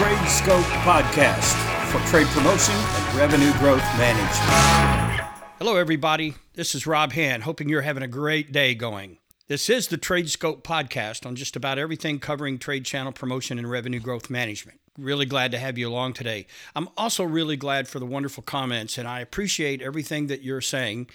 [0.00, 1.52] Trade Scope Podcast
[1.90, 5.28] for trade promotion and revenue growth management.
[5.58, 6.36] Hello, everybody.
[6.54, 9.18] This is Rob Hand, hoping you're having a great day going.
[9.48, 13.70] This is the Trade Scope Podcast on just about everything covering trade channel promotion and
[13.70, 14.80] revenue growth management.
[14.96, 16.46] Really glad to have you along today.
[16.74, 21.10] I'm also really glad for the wonderful comments, and I appreciate everything that you're saying.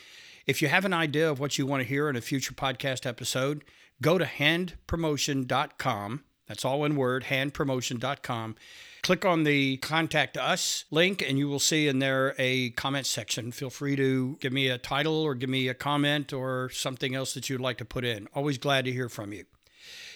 [0.46, 3.08] If you have an idea of what you want to hear in a future podcast
[3.08, 3.64] episode,
[4.00, 8.56] go to handpromotion.com that's all one word, handpromotion.com.
[9.02, 13.52] Click on the contact us link and you will see in there a comment section.
[13.52, 17.34] Feel free to give me a title or give me a comment or something else
[17.36, 18.28] that you'd like to put in.
[18.34, 19.46] Always glad to hear from you.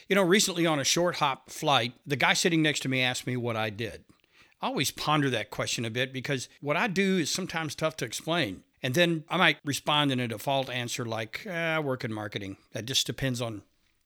[0.08, 3.28] You know, recently on a short hop flight, the guy sitting next to me asked
[3.28, 4.06] me what I did.
[4.60, 8.06] I always ponder that question a bit because what I do is sometimes tough to
[8.06, 8.64] explain.
[8.82, 12.58] And then I might respond in a default answer like, eh, I work in marketing.
[12.74, 13.62] That just depends on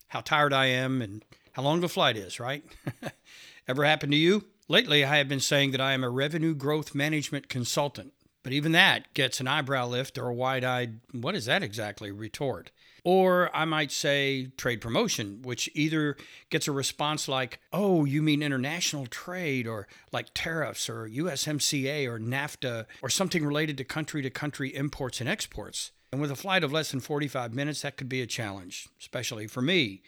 [0.10, 2.64] how tired I am and how long the flight is, right?
[3.68, 4.46] Ever happened to you?
[4.68, 8.72] Lately, I have been saying that I am a revenue growth management consultant, but even
[8.72, 12.72] that gets an eyebrow lift or a wide eyed, what is that exactly, retort.
[13.04, 16.16] Or I might say trade promotion, which either
[16.50, 22.18] gets a response like, oh, you mean international trade, or like tariffs, or USMCA, or
[22.18, 25.92] NAFTA, or something related to country to country imports and exports.
[26.14, 29.48] And with a flight of less than 45 minutes, that could be a challenge, especially
[29.48, 30.02] for me.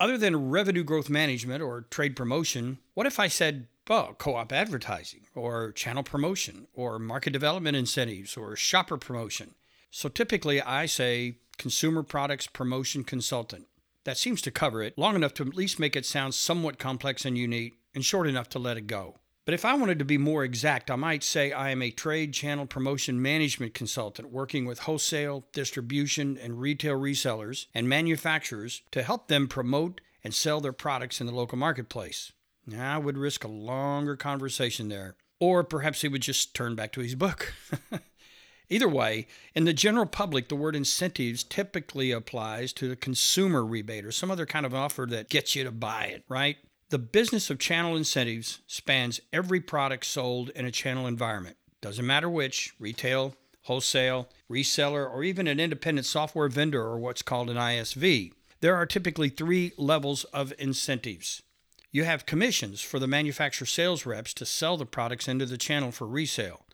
[0.00, 4.50] Other than revenue growth management or trade promotion, what if I said, well, co op
[4.50, 9.54] advertising or channel promotion or market development incentives or shopper promotion?
[9.90, 13.66] So typically I say consumer products promotion consultant.
[14.04, 17.26] That seems to cover it long enough to at least make it sound somewhat complex
[17.26, 19.19] and unique and short enough to let it go.
[19.50, 22.32] But if I wanted to be more exact, I might say I am a trade
[22.32, 29.26] channel promotion management consultant working with wholesale, distribution, and retail resellers and manufacturers to help
[29.26, 32.30] them promote and sell their products in the local marketplace.
[32.64, 35.16] Now, I would risk a longer conversation there.
[35.40, 37.52] Or perhaps he would just turn back to his book.
[38.68, 39.26] Either way,
[39.56, 44.30] in the general public, the word incentives typically applies to the consumer rebate or some
[44.30, 46.58] other kind of offer that gets you to buy it, right?
[46.90, 51.56] The business of channel incentives spans every product sold in a channel environment.
[51.80, 57.48] Doesn't matter which retail, wholesale, reseller, or even an independent software vendor or what's called
[57.48, 58.32] an ISV.
[58.60, 61.42] There are typically three levels of incentives.
[61.92, 65.92] You have commissions for the manufacturer sales reps to sell the products into the channel
[65.92, 66.66] for resale.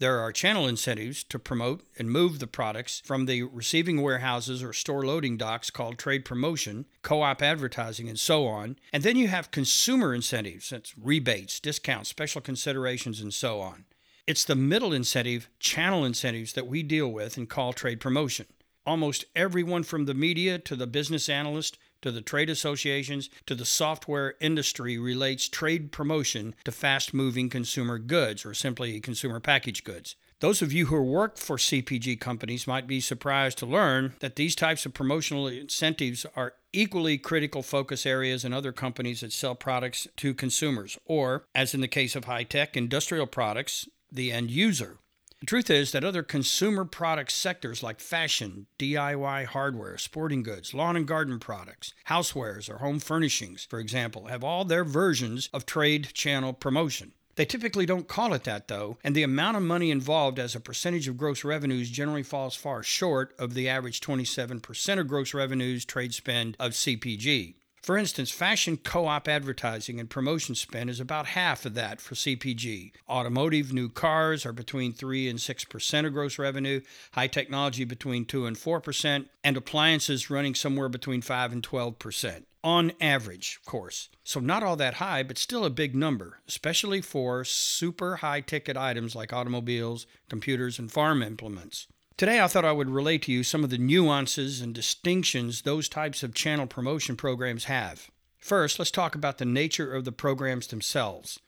[0.00, 4.72] There are channel incentives to promote and move the products from the receiving warehouses or
[4.72, 8.78] store loading docks called trade promotion, co op advertising, and so on.
[8.94, 13.84] And then you have consumer incentives that's rebates, discounts, special considerations, and so on.
[14.26, 18.46] It's the middle incentive, channel incentives, that we deal with and call trade promotion.
[18.86, 23.64] Almost everyone from the media to the business analyst to the trade associations to the
[23.64, 30.16] software industry relates trade promotion to fast moving consumer goods or simply consumer packaged goods.
[30.40, 34.56] Those of you who work for CPG companies might be surprised to learn that these
[34.56, 40.08] types of promotional incentives are equally critical focus areas in other companies that sell products
[40.16, 44.96] to consumers, or, as in the case of high tech industrial products, the end user.
[45.40, 50.96] The truth is that other consumer product sectors like fashion, DIY hardware, sporting goods, lawn
[50.96, 56.10] and garden products, housewares, or home furnishings, for example, have all their versions of trade
[56.12, 57.12] channel promotion.
[57.36, 60.60] They typically don't call it that, though, and the amount of money involved as a
[60.60, 65.86] percentage of gross revenues generally falls far short of the average 27% of gross revenues
[65.86, 67.54] trade spend of CPG.
[67.82, 72.14] For instance, fashion co op advertising and promotion spend is about half of that for
[72.14, 72.92] CPG.
[73.08, 76.82] Automotive new cars are between 3 and 6% of gross revenue,
[77.12, 82.44] high technology between 2 and 4%, and appliances running somewhere between 5 and 12%.
[82.62, 84.10] On average, of course.
[84.22, 88.76] So, not all that high, but still a big number, especially for super high ticket
[88.76, 91.86] items like automobiles, computers, and farm implements.
[92.20, 95.88] Today, I thought I would relate to you some of the nuances and distinctions those
[95.88, 98.10] types of channel promotion programs have.
[98.36, 101.40] First, let's talk about the nature of the programs themselves.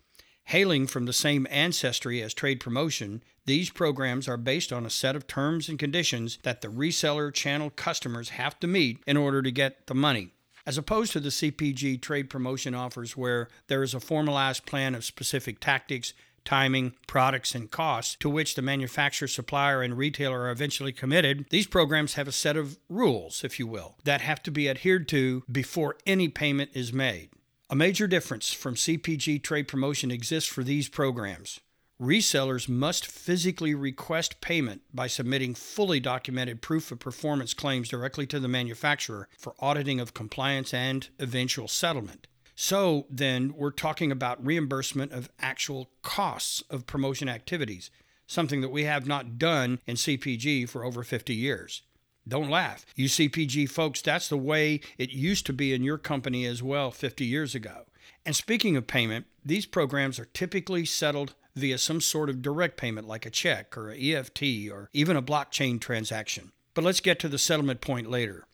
[0.45, 5.15] Hailing from the same ancestry as trade promotion, these programs are based on a set
[5.15, 9.51] of terms and conditions that the reseller channel customers have to meet in order to
[9.51, 10.33] get the money.
[10.65, 15.05] As opposed to the CPG trade promotion offers, where there is a formalized plan of
[15.05, 20.93] specific tactics, timing, products, and costs to which the manufacturer, supplier, and retailer are eventually
[20.93, 24.69] committed, these programs have a set of rules, if you will, that have to be
[24.69, 27.31] adhered to before any payment is made.
[27.71, 31.61] A major difference from CPG trade promotion exists for these programs.
[32.03, 38.41] Resellers must physically request payment by submitting fully documented proof of performance claims directly to
[38.41, 42.27] the manufacturer for auditing of compliance and eventual settlement.
[42.55, 47.91] So then we're talking about reimbursement of actual costs of promotion activities,
[48.27, 51.83] something that we have not done in CPG for over 50 years.
[52.27, 52.87] Don't laugh.
[52.95, 56.91] You CPG folks, that's the way it used to be in your company as well
[56.91, 57.87] 50 years ago.
[58.25, 63.09] And speaking of payment, these programs are typically settled via some sort of direct payment
[63.09, 66.53] like a check or a EFT or even a blockchain transaction.
[66.75, 68.47] But let's get to the settlement point later.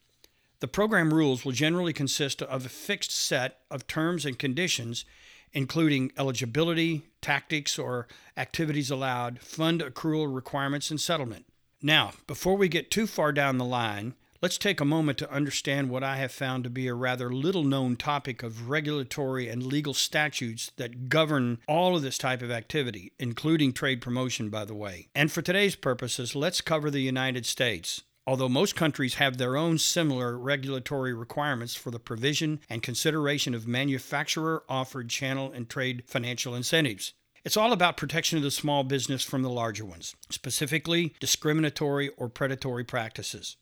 [0.61, 5.05] The program rules will generally consist of a fixed set of terms and conditions,
[5.53, 11.47] including eligibility, tactics or activities allowed, fund accrual requirements, and settlement.
[11.81, 15.91] Now, before we get too far down the line, let's take a moment to understand
[15.91, 19.95] what I have found to be a rather little known topic of regulatory and legal
[19.95, 25.07] statutes that govern all of this type of activity, including trade promotion, by the way.
[25.15, 29.79] And for today's purposes, let's cover the United States although most countries have their own
[29.79, 36.55] similar regulatory requirements for the provision and consideration of manufacturer offered channel and trade financial
[36.55, 37.15] incentives.
[37.43, 42.29] It's all about protection of the small business from the larger ones, specifically discriminatory or
[42.29, 43.57] predatory practices.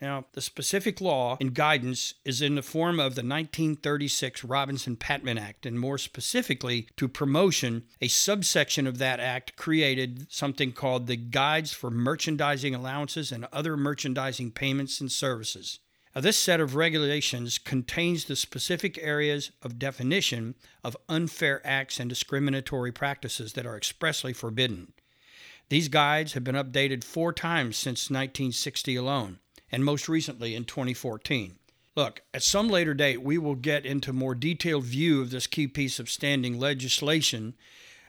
[0.00, 5.36] Now, the specific law and guidance is in the form of the 1936 Robinson Patman
[5.36, 11.16] Act, and more specifically, to promotion, a subsection of that act created something called the
[11.16, 15.80] Guides for Merchandising Allowances and Other Merchandising Payments and Services.
[16.14, 22.08] Now, this set of regulations contains the specific areas of definition of unfair acts and
[22.08, 24.94] discriminatory practices that are expressly forbidden.
[25.68, 29.40] These guides have been updated four times since 1960 alone
[29.72, 31.56] and most recently in 2014.
[31.96, 35.66] Look, at some later date, we will get into more detailed view of this key
[35.66, 37.54] piece of standing legislation,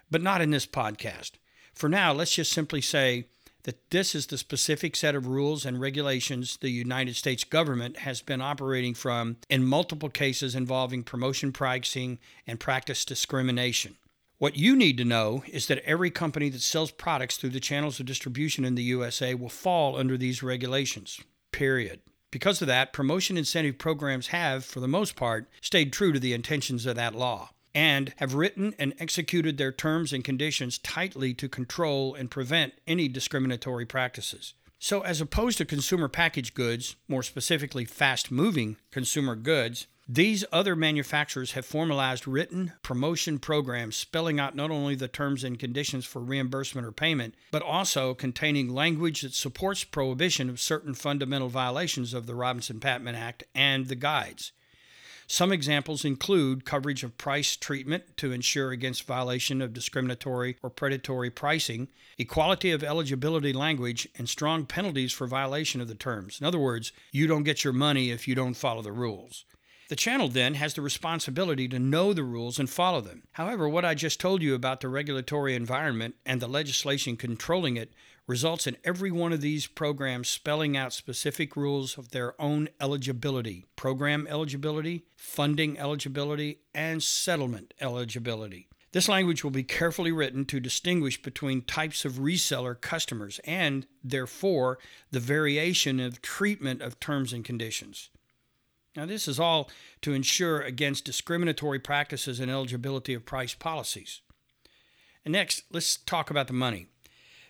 [0.09, 1.31] but not in this podcast.
[1.73, 3.25] For now, let's just simply say
[3.63, 8.21] that this is the specific set of rules and regulations the United States government has
[8.21, 13.97] been operating from in multiple cases involving promotion pricing and practice discrimination.
[14.37, 17.99] What you need to know is that every company that sells products through the channels
[17.99, 21.19] of distribution in the USA will fall under these regulations
[21.51, 22.01] period.
[22.31, 26.33] Because of that, promotion incentive programs have, for the most part, stayed true to the
[26.33, 31.49] intentions of that law and have written and executed their terms and conditions tightly to
[31.49, 34.53] control and prevent any discriminatory practices.
[34.79, 40.75] So, as opposed to consumer packaged goods, more specifically fast moving consumer goods, these other
[40.75, 46.19] manufacturers have formalized written promotion programs spelling out not only the terms and conditions for
[46.19, 52.25] reimbursement or payment, but also containing language that supports prohibition of certain fundamental violations of
[52.25, 54.51] the Robinson Patman Act and the guides.
[55.27, 61.29] Some examples include coverage of price treatment to ensure against violation of discriminatory or predatory
[61.29, 61.87] pricing,
[62.17, 66.41] equality of eligibility language, and strong penalties for violation of the terms.
[66.41, 69.45] In other words, you don't get your money if you don't follow the rules.
[69.91, 73.23] The channel then has the responsibility to know the rules and follow them.
[73.33, 77.91] However, what I just told you about the regulatory environment and the legislation controlling it
[78.25, 83.65] results in every one of these programs spelling out specific rules of their own eligibility
[83.75, 88.69] program eligibility, funding eligibility, and settlement eligibility.
[88.93, 94.79] This language will be carefully written to distinguish between types of reseller customers and, therefore,
[95.11, 98.09] the variation of treatment of terms and conditions.
[98.95, 99.69] Now, this is all
[100.01, 104.21] to ensure against discriminatory practices and eligibility of price policies.
[105.23, 106.87] And next, let's talk about the money.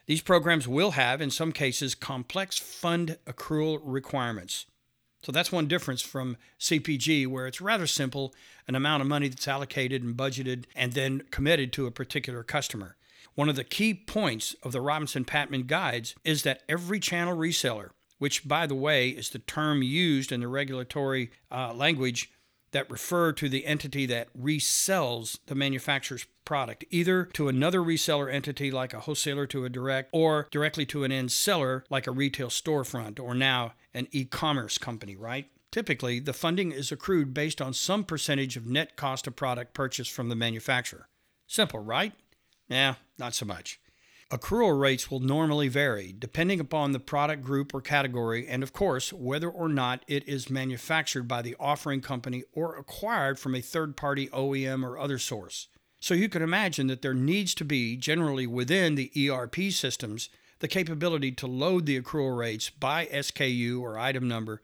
[0.05, 4.65] These programs will have, in some cases, complex fund accrual requirements.
[5.23, 8.33] So that's one difference from CPG, where it's rather simple
[8.67, 12.97] an amount of money that's allocated and budgeted and then committed to a particular customer.
[13.35, 17.91] One of the key points of the Robinson Patman guides is that every channel reseller
[18.21, 22.31] which, by the way, is the term used in the regulatory uh, language
[22.69, 28.69] that refer to the entity that resells the manufacturer's product, either to another reseller entity
[28.69, 32.49] like a wholesaler to a direct, or directly to an end seller like a retail
[32.49, 35.47] storefront or now an e commerce company, right?
[35.71, 40.11] Typically, the funding is accrued based on some percentage of net cost of product purchased
[40.11, 41.07] from the manufacturer.
[41.47, 42.13] Simple, right?
[42.69, 43.79] Nah, not so much.
[44.31, 49.11] Accrual rates will normally vary depending upon the product group or category, and of course,
[49.11, 53.97] whether or not it is manufactured by the offering company or acquired from a third
[53.97, 55.67] party OEM or other source.
[55.99, 60.69] So you can imagine that there needs to be, generally within the ERP systems, the
[60.69, 64.61] capability to load the accrual rates by SKU or item number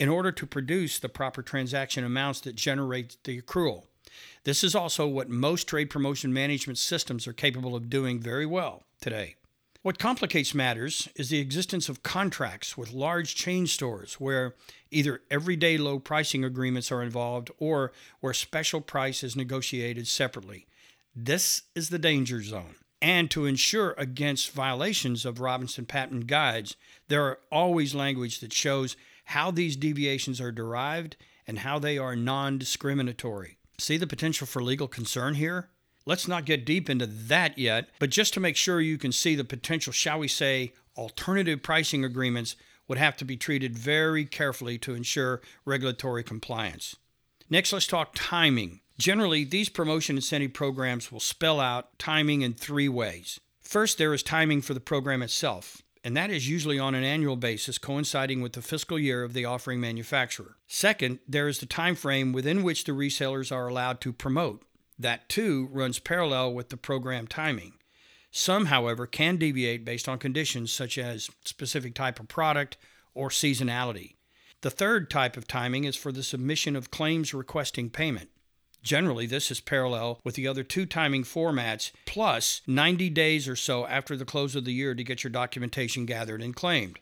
[0.00, 3.84] in order to produce the proper transaction amounts that generate the accrual.
[4.42, 8.82] This is also what most trade promotion management systems are capable of doing very well
[9.04, 9.34] today.
[9.82, 14.54] What complicates matters is the existence of contracts with large chain stores where
[14.90, 20.66] either everyday low pricing agreements are involved or where special price is negotiated separately.
[21.14, 22.76] This is the danger zone.
[23.02, 26.74] And to ensure against violations of Robinson Patman guides,
[27.08, 28.96] there are always language that shows
[29.26, 33.58] how these deviations are derived and how they are non discriminatory.
[33.76, 35.68] See the potential for legal concern here?
[36.06, 39.34] Let's not get deep into that yet, but just to make sure you can see
[39.34, 42.56] the potential, shall we say, alternative pricing agreements
[42.86, 46.96] would have to be treated very carefully to ensure regulatory compliance.
[47.48, 48.80] Next, let's talk timing.
[48.98, 53.40] Generally, these promotion incentive programs will spell out timing in three ways.
[53.62, 57.36] First, there is timing for the program itself, and that is usually on an annual
[57.36, 60.56] basis coinciding with the fiscal year of the offering manufacturer.
[60.68, 64.62] Second, there is the time frame within which the resellers are allowed to promote.
[64.98, 67.74] That too runs parallel with the program timing.
[68.30, 72.76] Some, however, can deviate based on conditions such as specific type of product
[73.14, 74.14] or seasonality.
[74.62, 78.30] The third type of timing is for the submission of claims requesting payment.
[78.82, 83.86] Generally, this is parallel with the other two timing formats, plus 90 days or so
[83.86, 86.98] after the close of the year to get your documentation gathered and claimed.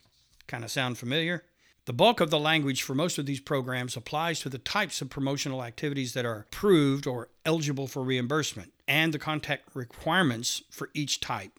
[0.47, 1.45] Kind of sound familiar?
[1.85, 5.11] The bulk of the language for most of these programs applies to the types of
[5.11, 11.19] promotional activities that are approved or eligible for reimbursement and the contact requirements for each
[11.19, 11.59] type.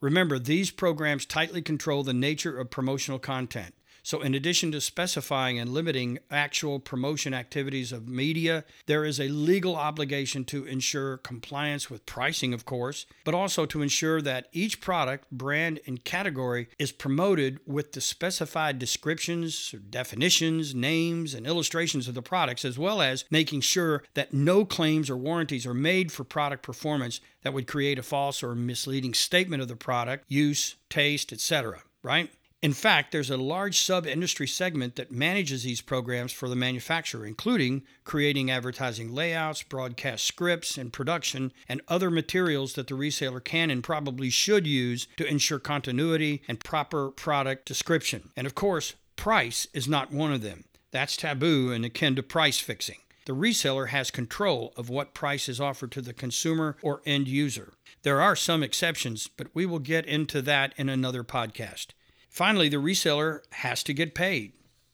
[0.00, 3.74] Remember, these programs tightly control the nature of promotional content.
[4.02, 9.28] So, in addition to specifying and limiting actual promotion activities of media, there is a
[9.28, 14.80] legal obligation to ensure compliance with pricing, of course, but also to ensure that each
[14.80, 22.14] product, brand, and category is promoted with the specified descriptions, definitions, names, and illustrations of
[22.14, 26.24] the products, as well as making sure that no claims or warranties are made for
[26.24, 31.32] product performance that would create a false or misleading statement of the product, use, taste,
[31.32, 31.82] etc.
[32.02, 32.30] Right?
[32.62, 37.24] In fact, there's a large sub industry segment that manages these programs for the manufacturer,
[37.24, 43.70] including creating advertising layouts, broadcast scripts, and production, and other materials that the reseller can
[43.70, 48.28] and probably should use to ensure continuity and proper product description.
[48.36, 50.64] And of course, price is not one of them.
[50.90, 52.98] That's taboo and akin to price fixing.
[53.24, 57.72] The reseller has control of what price is offered to the consumer or end user.
[58.02, 61.88] There are some exceptions, but we will get into that in another podcast.
[62.30, 64.52] Finally, the reseller has to get paid.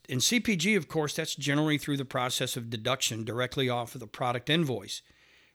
[0.08, 4.06] In CPG, of course, that's generally through the process of deduction directly off of the
[4.06, 5.02] product invoice,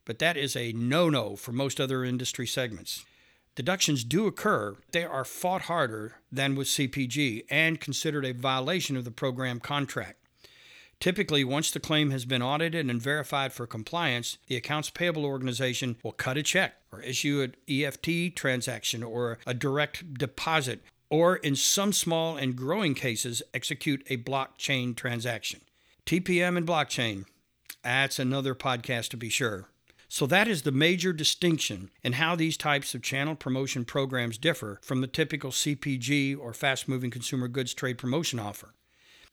[0.06, 3.04] but that is a no no for most other industry segments.
[3.56, 9.04] Deductions do occur, they are fought harder than with CPG and considered a violation of
[9.04, 10.20] the program contract.
[11.00, 15.98] Typically, once the claim has been audited and verified for compliance, the accounts payable organization
[16.04, 21.56] will cut a check or issue an EFT transaction or a direct deposit or in
[21.56, 25.60] some small and growing cases, execute a blockchain transaction.
[26.06, 27.26] TPM and blockchain,
[27.84, 29.68] that's another podcast to be sure.
[30.08, 34.80] So, that is the major distinction in how these types of channel promotion programs differ
[34.84, 38.74] from the typical CPG or fast moving consumer goods trade promotion offer.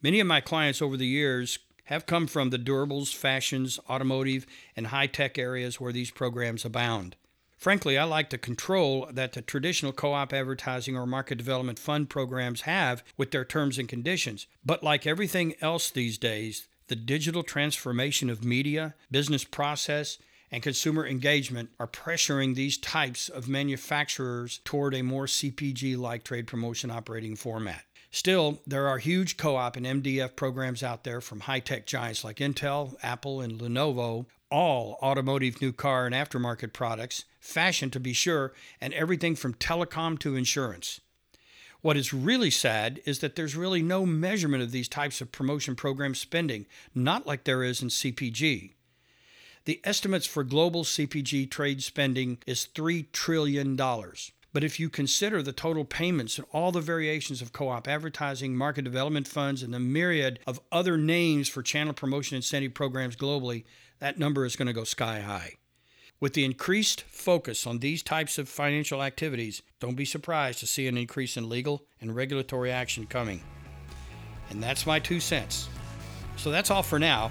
[0.02, 4.88] Many of my clients over the years have come from the durables, fashions, automotive, and
[4.88, 7.16] high tech areas where these programs abound.
[7.58, 12.08] Frankly, I like the control that the traditional co op advertising or market development fund
[12.08, 14.46] programs have with their terms and conditions.
[14.64, 20.18] But like everything else these days, the digital transformation of media, business process,
[20.52, 26.46] and consumer engagement are pressuring these types of manufacturers toward a more CPG like trade
[26.46, 27.82] promotion operating format.
[28.12, 32.22] Still, there are huge co op and MDF programs out there from high tech giants
[32.22, 38.12] like Intel, Apple, and Lenovo, all automotive new car and aftermarket products, fashion to be
[38.12, 41.00] sure, and everything from telecom to insurance.
[41.80, 45.76] What is really sad is that there's really no measurement of these types of promotion
[45.76, 48.72] program spending, not like there is in CPG.
[49.64, 53.76] The estimates for global CPG trade spending is $3 trillion.
[53.76, 58.56] But if you consider the total payments and all the variations of co op advertising,
[58.56, 63.64] market development funds, and the myriad of other names for channel promotion incentive programs globally,
[64.00, 65.54] that number is going to go sky high.
[66.20, 70.88] With the increased focus on these types of financial activities, don't be surprised to see
[70.88, 73.40] an increase in legal and regulatory action coming.
[74.50, 75.68] And that's my two cents.
[76.36, 77.30] So that's all for now.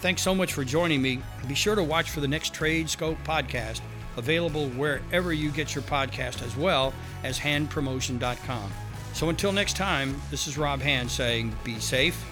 [0.00, 1.20] Thanks so much for joining me.
[1.46, 3.80] Be sure to watch for the next Trade Scope podcast,
[4.16, 6.92] available wherever you get your podcast as well
[7.22, 8.72] as handpromotion.com.
[9.12, 12.22] So until next time, this is Rob Hand saying be safe,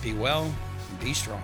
[0.00, 1.42] be well, and be strong.